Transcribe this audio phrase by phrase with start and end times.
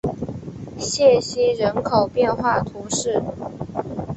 [0.79, 3.21] 谢西人口变化图示